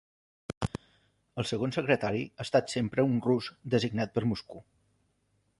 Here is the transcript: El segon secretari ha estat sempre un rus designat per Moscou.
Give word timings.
El 1.41 1.47
segon 1.49 1.75
secretari 1.75 2.23
ha 2.37 2.47
estat 2.47 2.75
sempre 2.77 3.07
un 3.13 3.23
rus 3.29 3.53
designat 3.77 4.17
per 4.17 4.29
Moscou. 4.33 4.69